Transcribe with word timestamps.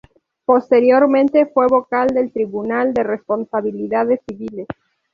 Posteriormente, 0.45 1.45
fue 1.45 1.67
vocal 1.67 2.07
del 2.07 2.31
Tribunal 2.31 2.91
de 2.91 3.03
Responsabilidades 3.03 4.19
Civiles. 4.27 4.65